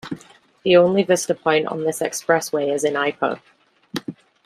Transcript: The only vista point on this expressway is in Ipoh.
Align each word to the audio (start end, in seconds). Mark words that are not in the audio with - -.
The 0.63 0.77
only 0.77 1.03
vista 1.03 1.35
point 1.35 1.67
on 1.67 1.83
this 1.83 1.99
expressway 1.99 2.73
is 2.73 2.83
in 2.83 2.95
Ipoh. 2.95 3.39